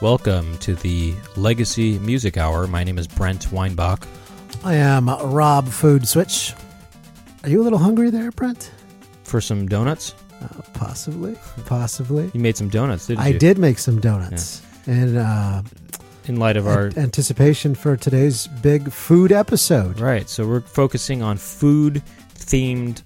[0.00, 2.66] Welcome to the Legacy Music Hour.
[2.66, 4.06] My name is Brent Weinbach.
[4.64, 6.52] I am Rob Food Switch.
[7.42, 8.72] Are you a little hungry there, Brent?
[9.22, 10.14] For some donuts?
[10.42, 11.36] Uh, possibly,
[11.66, 12.30] possibly.
[12.34, 13.34] You made some donuts, didn't I you?
[13.36, 15.62] I did make some donuts, and uh,
[16.26, 16.90] In light of our.
[16.96, 20.00] anticipation for today's big food episode.
[20.00, 22.02] Right, so we're focusing on food
[22.34, 23.02] themed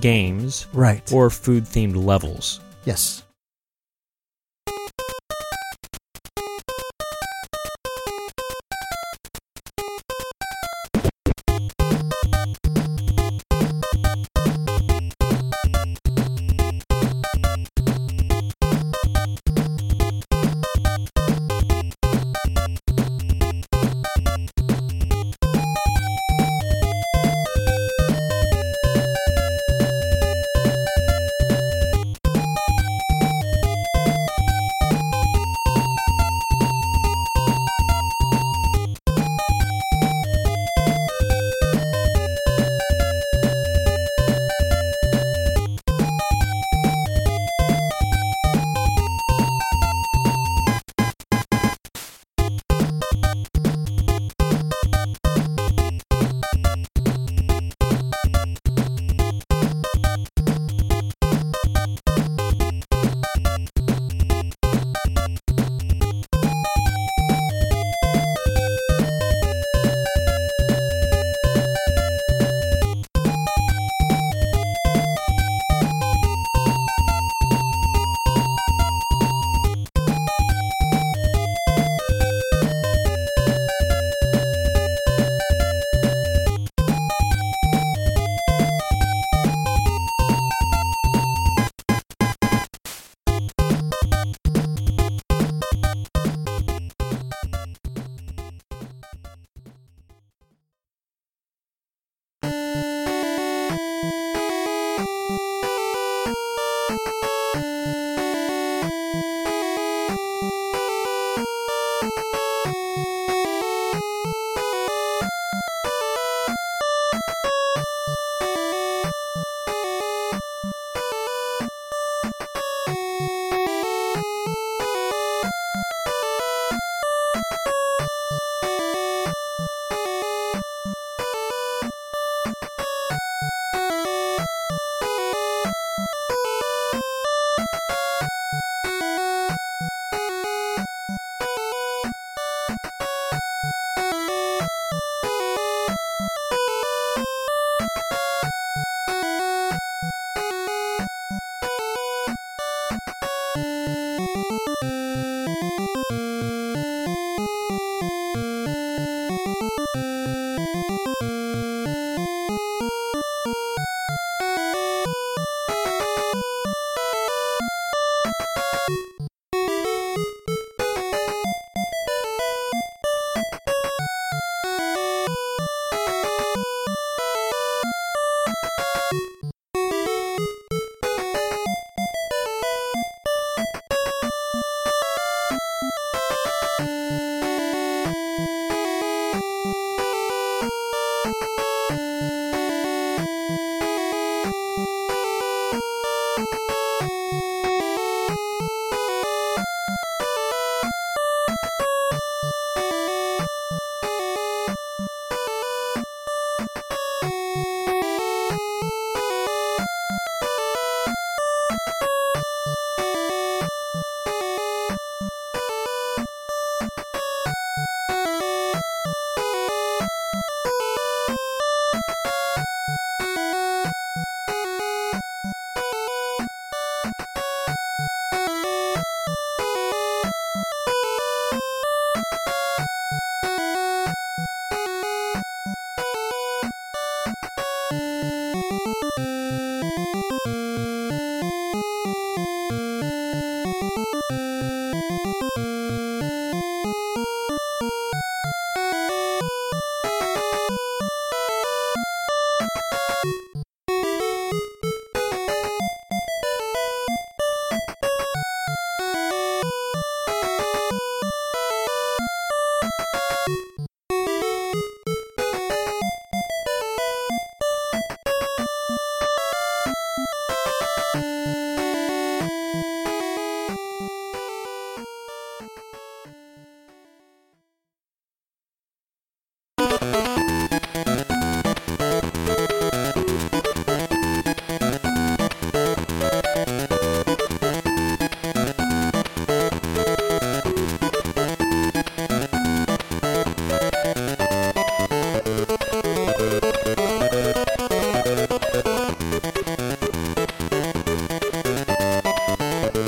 [0.00, 1.12] games Right.
[1.12, 2.60] or food themed levels.
[2.84, 3.24] yes.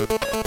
[0.06, 0.42] Bye.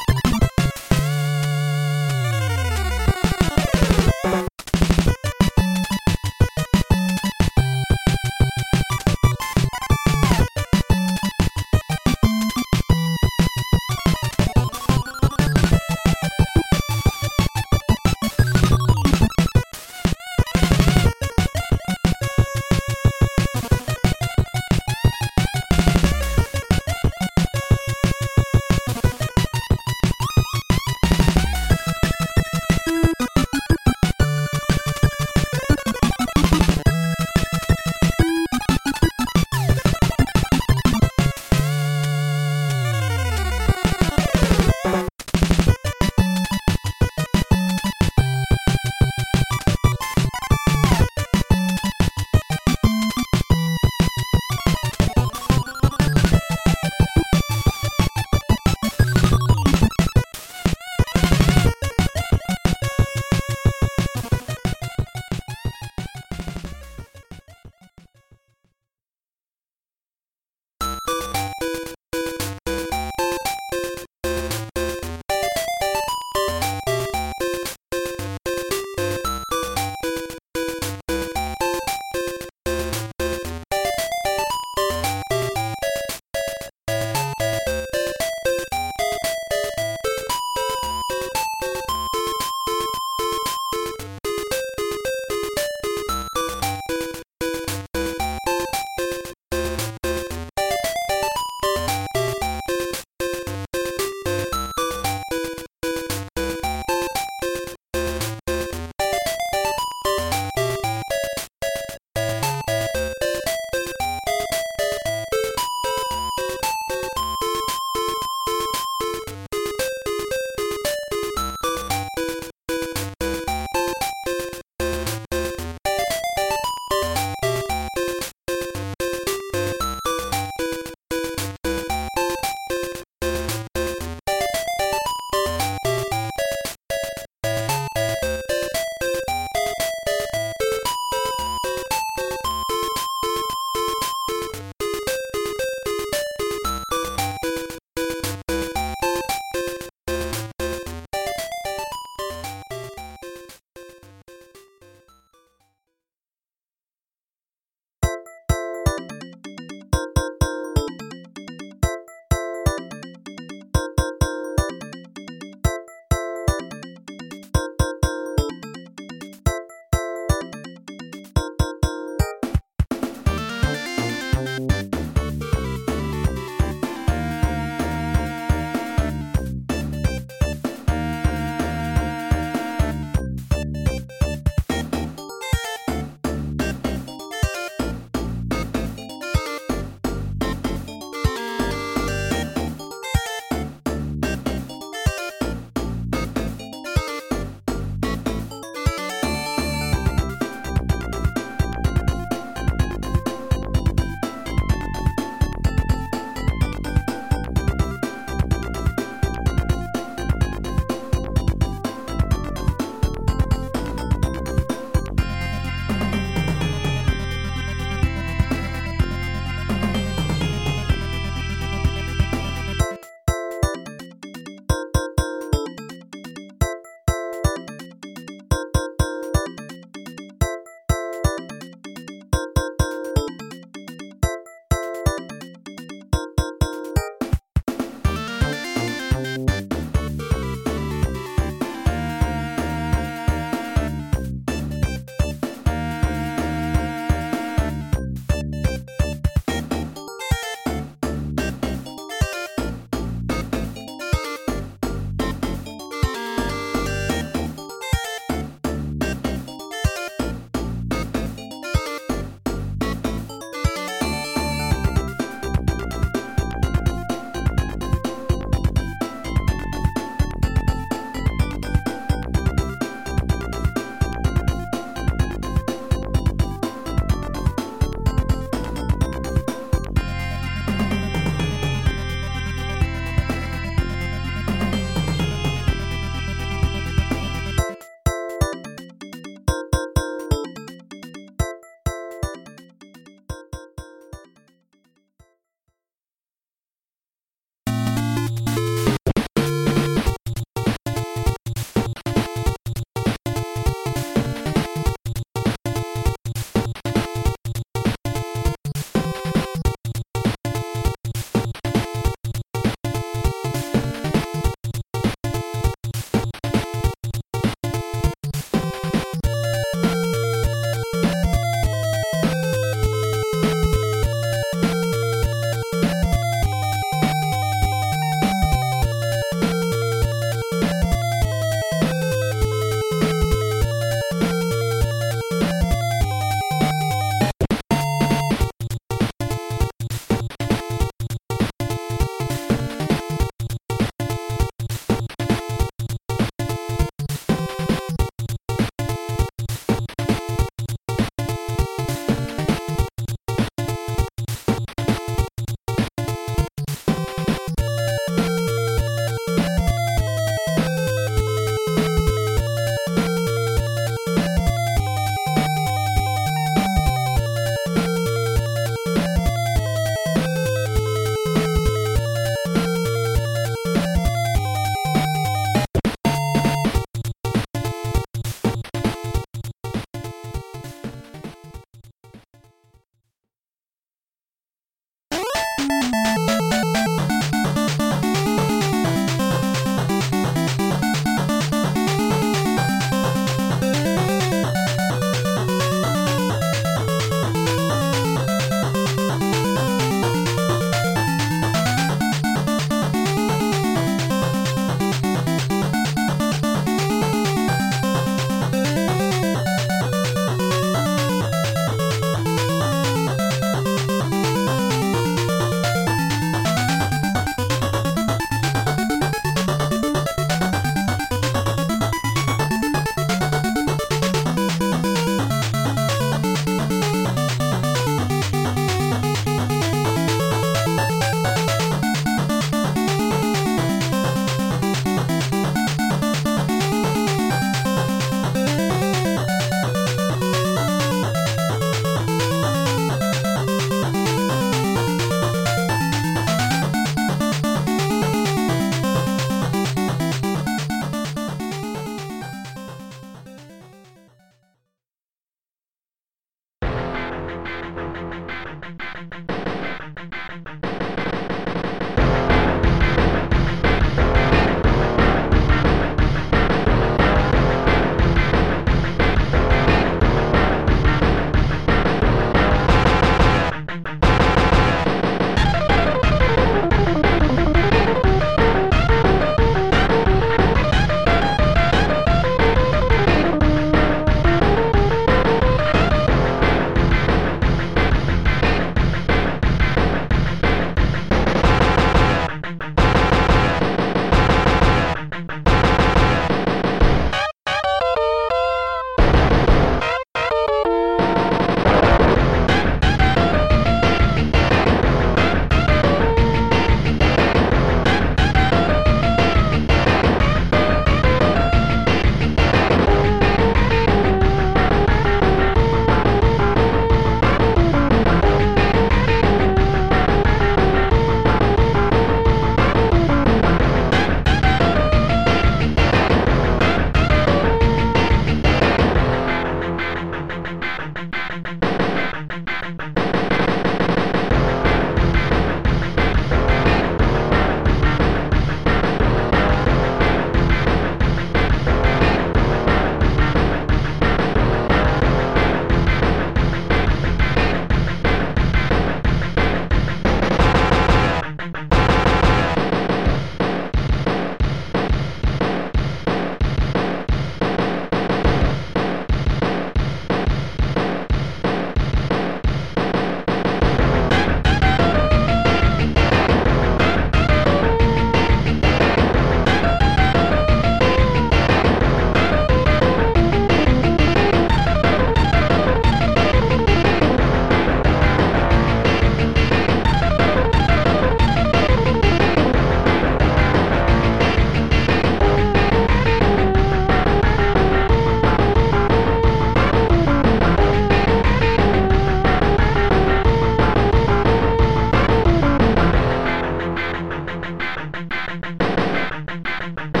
[598.31, 600.00] Thank you.